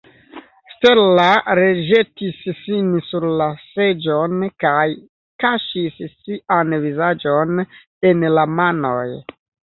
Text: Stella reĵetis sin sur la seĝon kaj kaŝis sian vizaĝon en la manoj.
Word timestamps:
Stella 0.75 1.25
reĵetis 1.59 2.39
sin 2.61 2.87
sur 3.09 3.27
la 3.41 3.49
seĝon 3.65 4.47
kaj 4.65 4.87
kaŝis 5.45 6.01
sian 6.15 6.75
vizaĝon 6.89 7.65
en 8.13 8.27
la 8.39 8.49
manoj. 8.59 9.07